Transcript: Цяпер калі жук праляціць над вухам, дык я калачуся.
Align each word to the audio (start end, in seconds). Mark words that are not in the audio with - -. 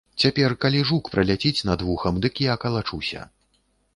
Цяпер 0.21 0.53
калі 0.63 0.79
жук 0.91 1.09
праляціць 1.15 1.65
над 1.69 1.79
вухам, 1.89 2.13
дык 2.23 2.33
я 2.45 2.55
калачуся. 2.63 3.29